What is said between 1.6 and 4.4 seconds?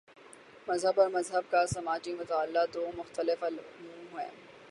سماجی مطالعہ دو مختلف علوم ہیں۔